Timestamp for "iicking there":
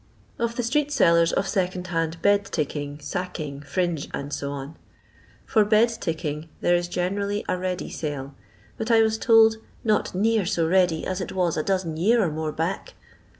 6.01-6.75